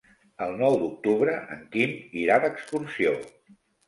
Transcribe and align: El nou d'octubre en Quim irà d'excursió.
El 0.43 0.53
nou 0.59 0.77
d'octubre 0.83 1.35
en 1.55 1.61
Quim 1.75 1.93
irà 2.21 2.39
d'excursió. 2.45 3.13